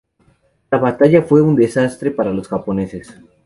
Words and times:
La 0.71 0.79
batalla 0.79 1.21
fue 1.21 1.43
un 1.43 1.55
desastre 1.55 2.09
para 2.09 2.33
los 2.33 2.47
japoneses. 2.47 3.15